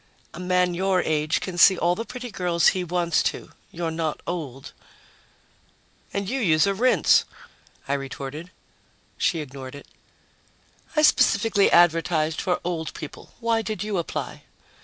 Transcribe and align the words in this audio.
"A 0.33 0.39
man 0.39 0.73
your 0.73 1.03
age 1.03 1.41
can 1.41 1.59
see 1.59 1.77
all 1.77 1.93
the 1.93 2.05
pretty 2.07 2.31
girls 2.31 2.69
he 2.69 2.83
wants 2.83 3.21
to. 3.21 3.51
You're 3.71 3.91
not 3.91 4.19
old." 4.25 4.73
"And 6.11 6.27
you 6.27 6.39
use 6.39 6.65
a 6.65 6.73
rinse," 6.73 7.23
I 7.87 7.93
retorted. 7.93 8.49
She 9.19 9.41
ignored 9.41 9.75
it. 9.75 9.85
"I 10.95 11.03
specifically 11.03 11.69
advertised 11.71 12.41
for 12.41 12.59
old 12.63 12.95
people. 12.95 13.35
Why 13.41 13.61
did 13.61 13.83
you 13.83 13.99
apply?" 13.99 14.41